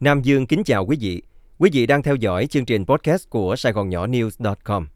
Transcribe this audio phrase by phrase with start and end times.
[0.00, 1.22] Nam Dương kính chào quý vị.
[1.58, 4.86] Quý vị đang theo dõi chương trình podcast của Sài Gòn Nhỏ News.com.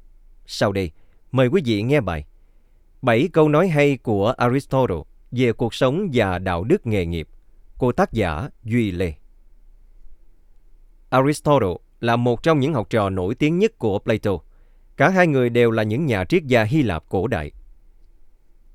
[0.47, 0.91] Sau đây,
[1.33, 2.25] mời quý vị nghe bài
[3.03, 4.97] 7 câu nói hay của Aristotle
[5.31, 7.29] về cuộc sống và đạo đức nghề nghiệp
[7.79, 9.13] của tác giả Duy Lê.
[11.11, 14.39] Aristotle là một trong những học trò nổi tiếng nhất của Plato.
[14.97, 17.51] Cả hai người đều là những nhà triết gia Hy Lạp cổ đại.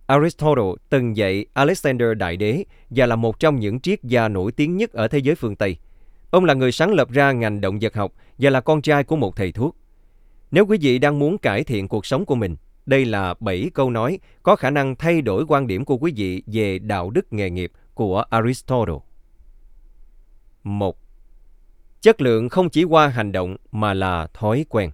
[0.07, 4.77] Aristotle từng dạy Alexander Đại Đế và là một trong những triết gia nổi tiếng
[4.77, 5.77] nhất ở thế giới phương Tây.
[6.31, 9.15] Ông là người sáng lập ra ngành động vật học và là con trai của
[9.15, 9.75] một thầy thuốc.
[10.51, 12.55] Nếu quý vị đang muốn cải thiện cuộc sống của mình,
[12.85, 16.43] đây là 7 câu nói có khả năng thay đổi quan điểm của quý vị
[16.47, 18.95] về đạo đức nghề nghiệp của Aristotle.
[20.63, 20.97] 1.
[22.01, 24.91] Chất lượng không chỉ qua hành động mà là thói quen.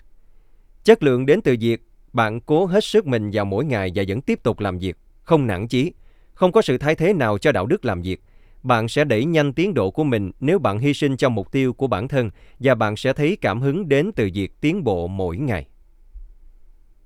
[0.83, 1.81] Chất lượng đến từ việc
[2.13, 5.47] bạn cố hết sức mình vào mỗi ngày và vẫn tiếp tục làm việc, không
[5.47, 5.93] nản chí,
[6.33, 8.21] không có sự thay thế nào cho đạo đức làm việc.
[8.65, 11.73] Bạn sẽ đẩy nhanh tiến độ của mình nếu bạn hy sinh cho mục tiêu
[11.73, 12.29] của bản thân
[12.59, 15.67] và bạn sẽ thấy cảm hứng đến từ việc tiến bộ mỗi ngày.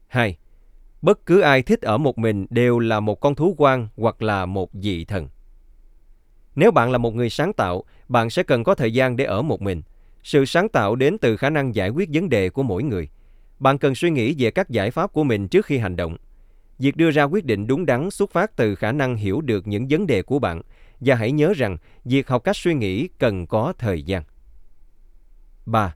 [0.07, 0.37] 2.
[1.01, 4.45] Bất cứ ai thích ở một mình đều là một con thú quan hoặc là
[4.45, 5.27] một dị thần.
[6.55, 9.41] Nếu bạn là một người sáng tạo, bạn sẽ cần có thời gian để ở
[9.41, 9.81] một mình.
[10.23, 13.09] Sự sáng tạo đến từ khả năng giải quyết vấn đề của mỗi người.
[13.59, 16.17] Bạn cần suy nghĩ về các giải pháp của mình trước khi hành động.
[16.79, 19.87] Việc đưa ra quyết định đúng đắn xuất phát từ khả năng hiểu được những
[19.89, 20.61] vấn đề của bạn
[20.99, 24.23] và hãy nhớ rằng việc học cách suy nghĩ cần có thời gian.
[25.65, 25.95] 3.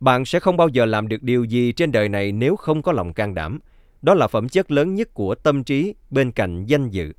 [0.00, 2.92] Bạn sẽ không bao giờ làm được điều gì trên đời này nếu không có
[2.92, 3.60] lòng can đảm.
[4.02, 7.12] Đó là phẩm chất lớn nhất của tâm trí bên cạnh danh dự.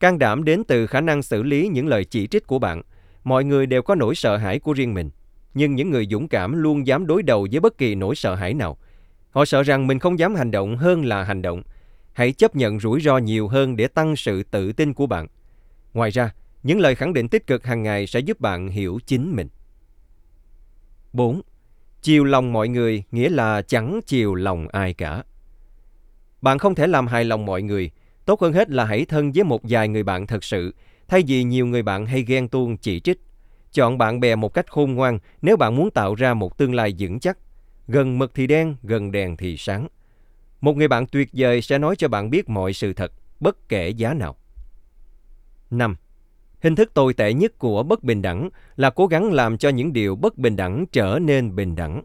[0.00, 2.82] Can đảm đến từ khả năng xử lý những lời chỉ trích của bạn.
[3.24, 5.10] Mọi người đều có nỗi sợ hãi của riêng mình,
[5.54, 8.54] nhưng những người dũng cảm luôn dám đối đầu với bất kỳ nỗi sợ hãi
[8.54, 8.78] nào.
[9.30, 11.62] Họ sợ rằng mình không dám hành động hơn là hành động.
[12.12, 15.26] Hãy chấp nhận rủi ro nhiều hơn để tăng sự tự tin của bạn.
[15.94, 19.36] Ngoài ra, những lời khẳng định tích cực hàng ngày sẽ giúp bạn hiểu chính
[19.36, 19.48] mình.
[21.12, 21.40] 4.
[22.02, 25.22] Chiều lòng mọi người nghĩa là chẳng chiều lòng ai cả.
[26.42, 27.90] Bạn không thể làm hài lòng mọi người,
[28.28, 30.74] Tốt hơn hết là hãy thân với một vài người bạn thật sự,
[31.08, 33.20] thay vì nhiều người bạn hay ghen tuông chỉ trích.
[33.72, 36.94] Chọn bạn bè một cách khôn ngoan nếu bạn muốn tạo ra một tương lai
[36.98, 37.38] vững chắc.
[37.86, 39.88] Gần mực thì đen, gần đèn thì sáng.
[40.60, 43.88] Một người bạn tuyệt vời sẽ nói cho bạn biết mọi sự thật, bất kể
[43.88, 44.36] giá nào.
[45.70, 45.96] 5.
[46.62, 49.92] Hình thức tồi tệ nhất của bất bình đẳng là cố gắng làm cho những
[49.92, 52.02] điều bất bình đẳng trở nên bình đẳng.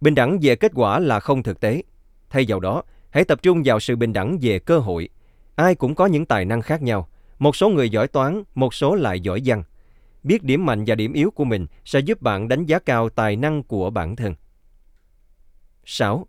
[0.00, 1.82] Bình đẳng về kết quả là không thực tế.
[2.30, 2.82] Thay vào đó,
[3.16, 5.08] Hãy tập trung vào sự bình đẳng về cơ hội.
[5.54, 7.08] Ai cũng có những tài năng khác nhau.
[7.38, 9.62] Một số người giỏi toán, một số lại giỏi văn.
[10.22, 13.36] Biết điểm mạnh và điểm yếu của mình sẽ giúp bạn đánh giá cao tài
[13.36, 14.34] năng của bản thân.
[15.84, 16.26] 6.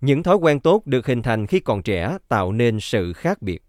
[0.00, 3.62] Những thói quen tốt được hình thành khi còn trẻ tạo nên sự khác biệt.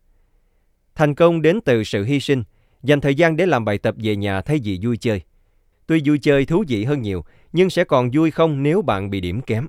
[1.00, 2.44] Thành công đến từ sự hy sinh,
[2.84, 5.22] dành thời gian để làm bài tập về nhà thay vì vui chơi.
[5.88, 9.22] Tuy vui chơi thú vị hơn nhiều, nhưng sẽ còn vui không nếu bạn bị
[9.22, 9.68] điểm kém.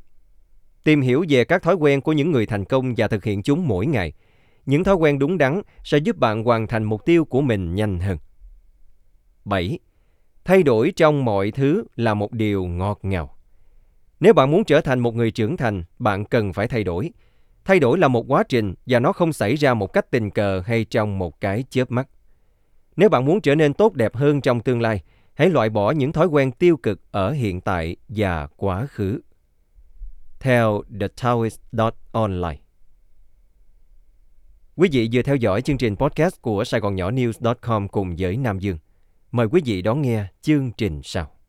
[0.85, 3.69] Tìm hiểu về các thói quen của những người thành công và thực hiện chúng
[3.69, 4.13] mỗi ngày.
[4.67, 8.01] Những thói quen đúng đắn sẽ giúp bạn hoàn thành mục tiêu của mình nhanh
[8.01, 8.19] hơn.
[9.45, 9.79] 7.
[10.45, 13.37] Thay đổi trong mọi thứ là một điều ngọt ngào.
[14.21, 17.11] Nếu bạn muốn trở thành một người trưởng thành, bạn cần phải thay đổi.
[17.65, 20.63] Thay đổi là một quá trình và nó không xảy ra một cách tình cờ
[20.67, 22.09] hay trong một cái chớp mắt.
[22.97, 25.03] Nếu bạn muốn trở nên tốt đẹp hơn trong tương lai,
[25.35, 29.21] hãy loại bỏ những thói quen tiêu cực ở hiện tại và quá khứ
[30.41, 32.57] theo thetaoist.online.
[34.77, 38.37] Quý vị vừa theo dõi chương trình podcast của Sài Gòn Nhỏ News.com cùng với
[38.37, 38.79] Nam Dương.
[39.31, 41.40] Mời quý vị đón nghe chương trình sau.